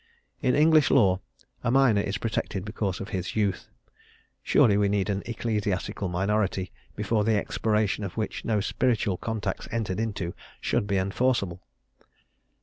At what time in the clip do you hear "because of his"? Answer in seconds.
2.65-3.35